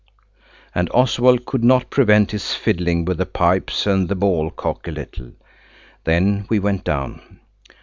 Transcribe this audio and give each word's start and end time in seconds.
And 0.73 0.89
Oswald 0.95 1.45
could 1.45 1.63
not 1.63 1.91
prevent 1.91 2.31
his 2.31 2.55
fiddling 2.55 3.05
with 3.05 3.19
the 3.19 3.25
pipes 3.27 3.85
and 3.85 4.09
the 4.09 4.15
ball 4.15 4.49
cock 4.49 4.87
a 4.87 4.91
little. 4.91 5.33
Then 6.05 6.47
we 6.49 6.57
went 6.57 6.83
down. 6.83 7.39